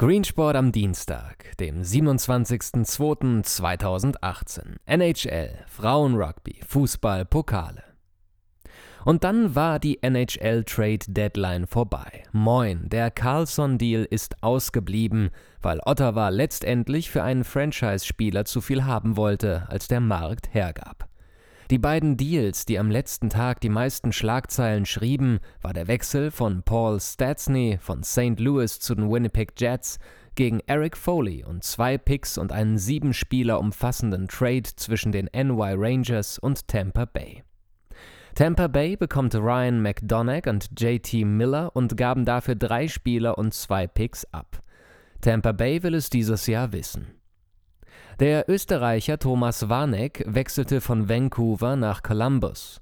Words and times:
Screensport 0.00 0.54
am 0.54 0.70
Dienstag, 0.70 1.56
dem 1.58 1.82
27.02.2018. 1.82 4.76
NHL, 4.86 5.50
Frauenrugby, 5.66 6.60
Fußball, 6.64 7.24
Pokale. 7.24 7.82
Und 9.04 9.24
dann 9.24 9.56
war 9.56 9.80
die 9.80 10.00
NHL 10.00 10.62
Trade 10.62 11.00
Deadline 11.08 11.66
vorbei. 11.66 12.22
Moin, 12.30 12.88
der 12.88 13.10
Carlson-Deal 13.10 14.04
ist 14.04 14.40
ausgeblieben, 14.40 15.30
weil 15.62 15.80
Ottawa 15.84 16.28
letztendlich 16.28 17.10
für 17.10 17.24
einen 17.24 17.42
Franchise-Spieler 17.42 18.44
zu 18.44 18.60
viel 18.60 18.84
haben 18.84 19.16
wollte, 19.16 19.68
als 19.68 19.88
der 19.88 19.98
Markt 19.98 20.54
hergab. 20.54 21.07
Die 21.70 21.78
beiden 21.78 22.16
Deals, 22.16 22.64
die 22.64 22.78
am 22.78 22.90
letzten 22.90 23.28
Tag 23.28 23.60
die 23.60 23.68
meisten 23.68 24.10
Schlagzeilen 24.10 24.86
schrieben, 24.86 25.38
war 25.60 25.74
der 25.74 25.86
Wechsel 25.86 26.30
von 26.30 26.62
Paul 26.62 26.98
Stastny 26.98 27.76
von 27.78 28.02
St. 28.02 28.40
Louis 28.40 28.80
zu 28.80 28.94
den 28.94 29.10
Winnipeg 29.10 29.52
Jets 29.60 29.98
gegen 30.34 30.60
Eric 30.66 30.96
Foley 30.96 31.44
und 31.44 31.64
zwei 31.64 31.98
Picks 31.98 32.38
und 32.38 32.52
einen 32.52 32.78
sieben 32.78 33.12
Spieler 33.12 33.60
umfassenden 33.60 34.28
Trade 34.28 34.62
zwischen 34.62 35.12
den 35.12 35.28
NY 35.34 35.74
Rangers 35.76 36.38
und 36.38 36.66
Tampa 36.68 37.04
Bay. 37.04 37.44
Tampa 38.34 38.68
Bay 38.68 38.96
bekommt 38.96 39.34
Ryan 39.34 39.82
McDonagh 39.82 40.48
und 40.48 40.70
JT 40.80 41.26
Miller 41.26 41.76
und 41.76 41.98
gaben 41.98 42.24
dafür 42.24 42.54
drei 42.54 42.88
Spieler 42.88 43.36
und 43.36 43.52
zwei 43.52 43.86
Picks 43.86 44.24
ab. 44.32 44.62
Tampa 45.20 45.52
Bay 45.52 45.82
will 45.82 45.94
es 45.94 46.08
dieses 46.08 46.46
Jahr 46.46 46.72
wissen. 46.72 47.17
Der 48.20 48.48
Österreicher 48.48 49.20
Thomas 49.20 49.68
Warneck 49.68 50.24
wechselte 50.26 50.80
von 50.80 51.08
Vancouver 51.08 51.76
nach 51.76 52.02
Columbus. 52.02 52.80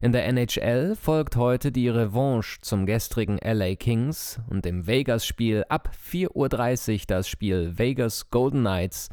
In 0.00 0.12
der 0.12 0.24
NHL 0.26 0.94
folgt 0.94 1.34
heute 1.34 1.72
die 1.72 1.88
Revanche 1.88 2.60
zum 2.60 2.86
gestrigen 2.86 3.38
LA 3.42 3.74
Kings 3.74 4.38
und 4.48 4.64
im 4.64 4.86
Vegas-Spiel 4.86 5.64
ab 5.68 5.90
4.30 6.08 6.92
Uhr 6.92 7.00
das 7.08 7.28
Spiel 7.28 7.76
Vegas 7.76 8.30
Golden 8.30 8.60
Knights 8.60 9.08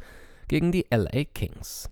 gegen 0.46 0.70
die 0.70 0.86
LA 0.88 1.24
Kings. 1.34 1.90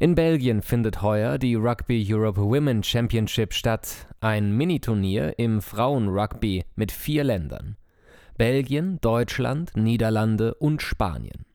In 0.00 0.14
Belgien 0.14 0.62
findet 0.62 1.02
heuer 1.02 1.36
die 1.36 1.54
Rugby 1.54 2.02
Europe 2.10 2.40
Women 2.40 2.82
Championship 2.82 3.52
statt, 3.52 4.06
ein 4.20 4.56
Miniturnier 4.56 5.38
im 5.38 5.60
Frauenrugby 5.60 6.64
mit 6.76 6.92
vier 6.92 7.24
Ländern. 7.24 7.76
Belgien, 8.38 8.98
Deutschland, 9.02 9.76
Niederlande 9.76 10.54
und 10.54 10.80
Spanien. 10.80 11.47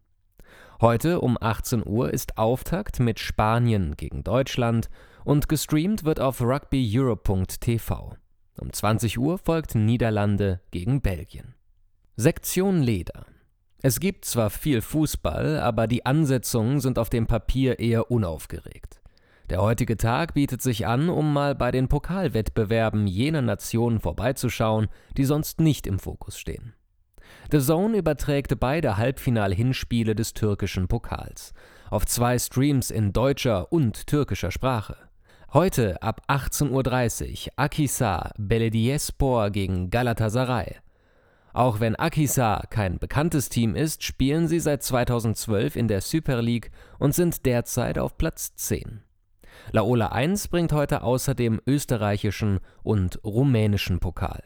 Heute 0.82 1.22
um 1.22 1.38
18 1.40 1.84
Uhr 1.86 2.12
ist 2.12 2.38
Auftakt 2.38 3.00
mit 3.00 3.20
Spanien 3.20 3.96
gegen 3.96 4.24
Deutschland 4.24 4.90
und 5.24 5.48
gestreamt 5.48 6.04
wird 6.04 6.20
auf 6.20 6.42
rugbyeurope.tv. 6.42 8.16
Um 8.60 8.74
20 8.74 9.18
Uhr 9.20 9.38
folgt 9.38 9.76
Niederlande 9.76 10.62
gegen 10.72 11.02
Belgien. 11.02 11.56
Sektion 12.16 12.82
Leder. 12.82 13.26
Es 13.82 14.00
gibt 14.00 14.26
zwar 14.26 14.50
viel 14.50 14.82
Fußball, 14.82 15.60
aber 15.60 15.88
die 15.88 16.06
Ansetzungen 16.06 16.80
sind 16.80 17.00
auf 17.00 17.10
dem 17.10 17.28
Papier 17.28 17.80
eher 17.80 18.12
unaufgeregt. 18.12 19.02
Der 19.50 19.62
heutige 19.62 19.98
Tag 19.98 20.34
bietet 20.34 20.62
sich 20.62 20.88
an, 20.88 21.10
um 21.10 21.34
mal 21.34 21.54
bei 21.54 21.72
den 21.72 21.90
Pokalwettbewerben 21.90 23.08
jener 23.08 23.42
Nationen 23.42 24.00
vorbeizuschauen, 24.00 24.88
die 25.18 25.26
sonst 25.26 25.60
nicht 25.60 25.86
im 25.86 26.00
Fokus 26.00 26.38
stehen. 26.38 26.74
The 27.52 27.60
Zone 27.60 27.98
überträgt 27.98 28.60
beide 28.60 28.98
Halbfinal-Hinspiele 28.98 30.16
des 30.16 30.34
türkischen 30.34 30.88
Pokals 30.88 31.54
auf 31.94 32.08
zwei 32.08 32.40
Streams 32.40 32.90
in 32.90 33.14
deutscher 33.14 33.72
und 33.72 34.08
türkischer 34.08 34.50
Sprache. 34.50 34.98
Heute 35.54 36.02
ab 36.02 36.24
18.30 36.28 37.46
Uhr 37.46 37.54
Akhisar 37.56 38.32
Belediyespor 38.40 39.52
gegen 39.52 39.92
Galatasaray. 39.92 40.78
Auch 41.54 41.80
wenn 41.80 41.96
Akhisar 41.96 42.66
kein 42.72 42.98
bekanntes 42.98 43.50
Team 43.50 43.76
ist, 43.76 44.02
spielen 44.02 44.48
sie 44.48 44.60
seit 44.60 44.82
2012 44.82 45.76
in 45.76 45.88
der 45.88 46.02
Super 46.02 46.42
League 46.42 46.72
und 46.98 47.14
sind 47.14 47.46
derzeit 47.46 48.00
auf 48.00 48.18
Platz 48.18 48.56
10. 48.56 49.04
Laola 49.72 50.08
1 50.08 50.48
bringt 50.48 50.74
heute 50.74 51.04
außerdem 51.04 51.62
österreichischen 51.68 52.60
und 52.82 53.24
rumänischen 53.24 54.00
Pokal. 54.00 54.42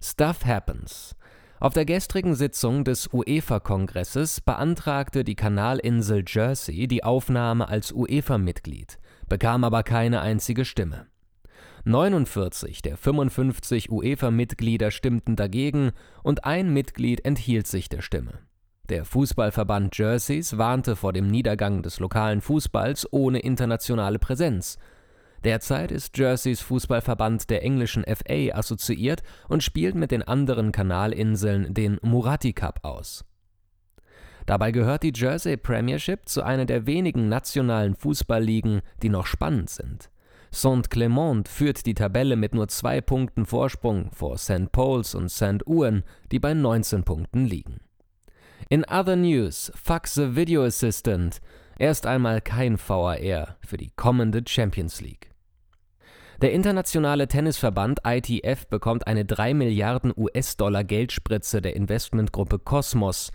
Stuff 0.00 0.46
Happens 0.46 1.14
auf 1.62 1.74
der 1.74 1.84
gestrigen 1.84 2.34
Sitzung 2.34 2.82
des 2.82 3.08
UEFA-Kongresses 3.12 4.40
beantragte 4.40 5.22
die 5.22 5.36
Kanalinsel 5.36 6.24
Jersey 6.26 6.88
die 6.88 7.04
Aufnahme 7.04 7.68
als 7.68 7.92
UEFA-Mitglied, 7.92 8.98
bekam 9.28 9.62
aber 9.62 9.84
keine 9.84 10.22
einzige 10.22 10.64
Stimme. 10.64 11.06
49 11.84 12.82
der 12.82 12.96
55 12.96 13.92
UEFA-Mitglieder 13.92 14.90
stimmten 14.90 15.36
dagegen 15.36 15.92
und 16.24 16.44
ein 16.44 16.72
Mitglied 16.72 17.24
enthielt 17.24 17.68
sich 17.68 17.88
der 17.88 18.02
Stimme. 18.02 18.40
Der 18.88 19.04
Fußballverband 19.04 19.96
Jerseys 19.96 20.58
warnte 20.58 20.96
vor 20.96 21.12
dem 21.12 21.28
Niedergang 21.28 21.84
des 21.84 22.00
lokalen 22.00 22.40
Fußballs 22.40 23.06
ohne 23.12 23.38
internationale 23.38 24.18
Präsenz 24.18 24.78
Derzeit 25.44 25.90
ist 25.90 26.16
Jerseys 26.16 26.60
Fußballverband 26.60 27.50
der 27.50 27.64
englischen 27.64 28.04
FA 28.04 28.56
assoziiert 28.56 29.22
und 29.48 29.62
spielt 29.62 29.96
mit 29.96 30.10
den 30.10 30.22
anderen 30.22 30.70
Kanalinseln 30.70 31.74
den 31.74 31.98
Murati 32.02 32.52
Cup 32.52 32.80
aus. 32.84 33.24
Dabei 34.46 34.72
gehört 34.72 35.02
die 35.02 35.12
Jersey 35.14 35.56
Premiership 35.56 36.28
zu 36.28 36.42
einer 36.42 36.64
der 36.64 36.86
wenigen 36.86 37.28
nationalen 37.28 37.94
Fußballligen, 37.94 38.82
die 39.02 39.08
noch 39.08 39.26
spannend 39.26 39.70
sind. 39.70 40.10
St. 40.54 40.90
Clement 40.90 41.48
führt 41.48 41.86
die 41.86 41.94
Tabelle 41.94 42.36
mit 42.36 42.54
nur 42.54 42.68
zwei 42.68 43.00
Punkten 43.00 43.46
Vorsprung 43.46 44.10
vor 44.12 44.36
St. 44.36 44.70
Paul's 44.70 45.14
und 45.14 45.30
St. 45.30 45.66
Ouen, 45.66 46.02
die 46.30 46.38
bei 46.38 46.54
19 46.54 47.04
Punkten 47.04 47.46
liegen. 47.46 47.80
In 48.68 48.84
other 48.84 49.16
news, 49.16 49.72
fuck 49.74 50.06
the 50.06 50.36
Video 50.36 50.64
Assistant. 50.64 51.40
Erst 51.78 52.06
einmal 52.06 52.40
kein 52.40 52.78
VAR 52.78 53.56
für 53.66 53.76
die 53.76 53.90
kommende 53.96 54.42
Champions 54.46 55.00
League. 55.00 55.31
Der 56.42 56.50
internationale 56.50 57.28
Tennisverband 57.28 58.00
ITF 58.04 58.66
bekommt 58.66 59.06
eine 59.06 59.24
3 59.24 59.54
Milliarden 59.54 60.12
US-Dollar 60.16 60.82
Geldspritze 60.82 61.62
der 61.62 61.76
Investmentgruppe 61.76 62.58
Cosmos. 62.58 63.30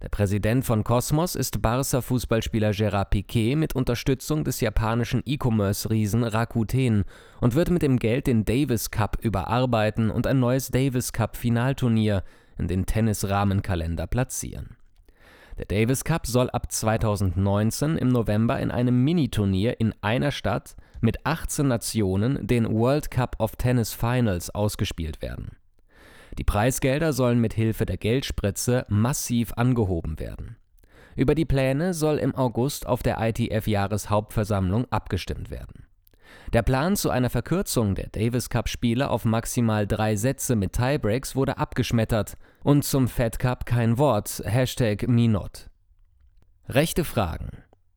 Der 0.00 0.08
Präsident 0.08 0.64
von 0.64 0.82
Cosmos 0.82 1.34
ist 1.34 1.60
Barca-Fußballspieler 1.60 2.70
Gerard 2.70 3.10
Piquet 3.10 3.56
mit 3.56 3.76
Unterstützung 3.76 4.42
des 4.42 4.62
japanischen 4.62 5.22
E-Commerce-Riesen 5.26 6.24
Rakuten 6.24 7.04
und 7.42 7.54
wird 7.54 7.68
mit 7.68 7.82
dem 7.82 7.98
Geld 7.98 8.26
den 8.26 8.46
Davis 8.46 8.90
Cup 8.90 9.18
überarbeiten 9.20 10.10
und 10.10 10.26
ein 10.26 10.40
neues 10.40 10.70
Davis 10.70 11.12
Cup-Finalturnier 11.12 12.24
in 12.56 12.68
den 12.68 12.86
Tennis-Rahmenkalender 12.86 14.06
platzieren. 14.06 14.78
Der 15.58 15.66
Davis 15.66 16.04
Cup 16.04 16.26
soll 16.26 16.48
ab 16.48 16.72
2019 16.72 17.98
im 17.98 18.08
November 18.08 18.58
in 18.60 18.70
einem 18.70 19.04
Miniturnier 19.04 19.78
in 19.78 19.94
einer 20.00 20.30
Stadt 20.30 20.74
mit 21.00 21.24
18 21.24 21.66
Nationen 21.68 22.46
den 22.46 22.66
World 22.72 23.10
Cup 23.10 23.36
of 23.38 23.56
Tennis 23.56 23.92
Finals 23.92 24.50
ausgespielt 24.50 25.22
werden. 25.22 25.56
Die 26.38 26.44
Preisgelder 26.44 27.12
sollen 27.12 27.40
mit 27.40 27.54
Hilfe 27.54 27.86
der 27.86 27.96
Geldspritze 27.96 28.86
massiv 28.88 29.52
angehoben 29.54 30.18
werden. 30.18 30.56
Über 31.16 31.34
die 31.34 31.44
Pläne 31.44 31.92
soll 31.92 32.18
im 32.18 32.34
August 32.34 32.86
auf 32.86 33.02
der 33.02 33.18
ITF-Jahreshauptversammlung 33.20 34.86
abgestimmt 34.90 35.50
werden. 35.50 35.86
Der 36.52 36.62
Plan 36.62 36.96
zu 36.96 37.10
einer 37.10 37.30
Verkürzung 37.30 37.94
der 37.94 38.08
Davis 38.08 38.48
Cup-Spiele 38.48 39.10
auf 39.10 39.24
maximal 39.24 39.86
drei 39.86 40.16
Sätze 40.16 40.56
mit 40.56 40.72
Tiebreaks 40.72 41.34
wurde 41.34 41.58
abgeschmettert 41.58 42.36
und 42.62 42.84
zum 42.84 43.08
Fed 43.08 43.38
Cup 43.38 43.66
kein 43.66 43.98
Wort, 43.98 44.42
Hashtag 44.44 45.08
MeNot. 45.08 45.68
Rechte 46.68 47.04
Fragen 47.04 47.50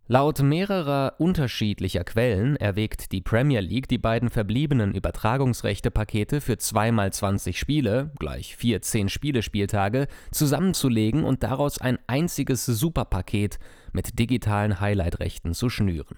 Laut 0.08 0.42
mehrerer 0.42 1.14
unterschiedlicher 1.18 2.04
Quellen 2.04 2.58
erwägt 2.58 3.14
die 3.14 3.22
Premier 3.22 3.62
League, 3.62 3.88
die 3.88 3.98
beiden 3.98 4.30
verbliebenen 4.30 4.94
Übertragungsrechte-Pakete 4.94 6.42
für 6.42 6.58
zweimal 6.58 7.14
20 7.14 7.58
Spiele, 7.58 8.12
gleich 8.20 8.58
vier 8.58 8.82
10-Spiele-Spieltage, 8.82 10.08
zusammenzulegen 10.32 11.24
und 11.24 11.42
daraus 11.44 11.80
ein 11.80 12.00
einziges 12.06 12.66
Superpaket 12.66 13.60
mit 13.94 14.20
digitalen 14.20 14.82
Highlight-Rechten 14.82 15.54
zu 15.54 15.70
schnüren. 15.70 16.18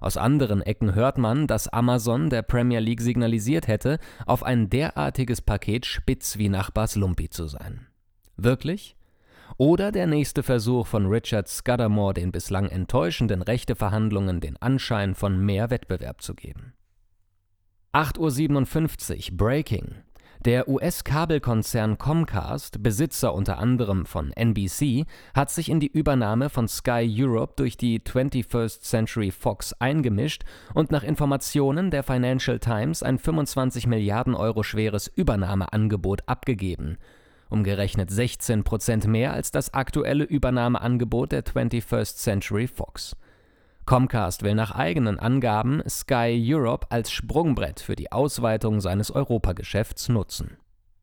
Aus 0.00 0.16
anderen 0.16 0.60
Ecken 0.60 0.96
hört 0.96 1.16
man, 1.16 1.46
dass 1.46 1.68
Amazon 1.68 2.28
der 2.28 2.42
Premier 2.42 2.80
League 2.80 3.00
signalisiert 3.00 3.68
hätte, 3.68 4.00
auf 4.26 4.42
ein 4.42 4.68
derartiges 4.68 5.40
Paket 5.40 5.86
spitz 5.86 6.38
wie 6.38 6.48
Nachbars 6.48 6.96
Lumpi 6.96 7.30
zu 7.30 7.46
sein. 7.46 7.86
Wirklich? 8.36 8.96
Oder 9.56 9.92
der 9.92 10.06
nächste 10.06 10.42
Versuch 10.42 10.86
von 10.86 11.06
Richard 11.06 11.48
Scudamore, 11.48 12.14
den 12.14 12.32
bislang 12.32 12.68
enttäuschenden 12.68 13.42
Rechteverhandlungen 13.42 14.40
den 14.40 14.56
Anschein 14.56 15.14
von 15.14 15.44
mehr 15.44 15.70
Wettbewerb 15.70 16.22
zu 16.22 16.34
geben. 16.34 16.74
8.57 17.92 19.32
Uhr 19.32 19.36
Breaking. 19.36 19.96
Der 20.44 20.68
US-Kabelkonzern 20.68 21.98
Comcast, 21.98 22.82
Besitzer 22.82 23.32
unter 23.32 23.58
anderem 23.58 24.06
von 24.06 24.32
NBC, 24.32 25.04
hat 25.34 25.50
sich 25.52 25.68
in 25.68 25.78
die 25.78 25.92
Übernahme 25.92 26.50
von 26.50 26.66
Sky 26.66 27.08
Europe 27.16 27.52
durch 27.56 27.76
die 27.76 28.00
21st 28.00 28.80
Century 28.80 29.30
Fox 29.30 29.72
eingemischt 29.74 30.42
und 30.74 30.90
nach 30.90 31.04
Informationen 31.04 31.92
der 31.92 32.02
Financial 32.02 32.58
Times 32.58 33.04
ein 33.04 33.18
25 33.20 33.86
Milliarden 33.86 34.34
Euro 34.34 34.64
schweres 34.64 35.06
Übernahmeangebot 35.06 36.22
abgegeben 36.26 36.98
umgerechnet 37.52 38.10
16 38.10 38.64
Prozent 38.64 39.06
mehr 39.06 39.32
als 39.32 39.50
das 39.50 39.74
aktuelle 39.74 40.24
Übernahmeangebot 40.24 41.32
der 41.32 41.44
21st 41.44 42.16
Century 42.16 42.66
Fox. 42.66 43.14
Comcast 43.84 44.42
will 44.42 44.54
nach 44.54 44.72
eigenen 44.72 45.18
Angaben 45.18 45.82
Sky 45.88 46.42
Europe 46.44 46.86
als 46.90 47.12
Sprungbrett 47.12 47.80
für 47.80 47.96
die 47.96 48.10
Ausweitung 48.10 48.80
seines 48.80 49.10
Europageschäfts 49.10 50.08
nutzen 50.08 50.56